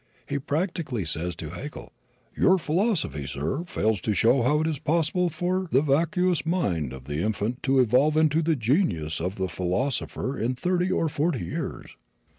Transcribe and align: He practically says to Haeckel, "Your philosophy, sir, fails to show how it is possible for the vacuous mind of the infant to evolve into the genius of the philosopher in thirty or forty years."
He 0.25 0.39
practically 0.39 1.05
says 1.05 1.35
to 1.35 1.51
Haeckel, 1.51 1.91
"Your 2.35 2.57
philosophy, 2.57 3.27
sir, 3.27 3.65
fails 3.67 4.01
to 4.01 4.15
show 4.15 4.41
how 4.41 4.61
it 4.61 4.65
is 4.65 4.79
possible 4.79 5.29
for 5.29 5.67
the 5.71 5.83
vacuous 5.83 6.43
mind 6.43 6.91
of 6.91 7.03
the 7.03 7.21
infant 7.21 7.61
to 7.61 7.77
evolve 7.79 8.17
into 8.17 8.41
the 8.41 8.55
genius 8.55 9.21
of 9.21 9.35
the 9.35 9.47
philosopher 9.47 10.39
in 10.39 10.55
thirty 10.55 10.89
or 10.91 11.07
forty 11.07 11.45
years." 11.45 11.97